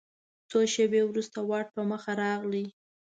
څو 0.49 0.59
شیبې 0.73 1.01
وروسته 1.05 1.37
واټ 1.49 1.67
په 1.75 1.81
مخه 1.91 2.11
راغی. 2.21 2.65